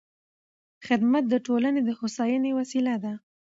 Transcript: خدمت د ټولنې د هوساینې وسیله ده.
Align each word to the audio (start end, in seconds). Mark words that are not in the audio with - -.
خدمت 0.85 1.23
د 1.29 1.33
ټولنې 1.45 1.81
د 1.83 1.89
هوساینې 1.99 2.51
وسیله 2.59 2.95
ده. 3.03 3.13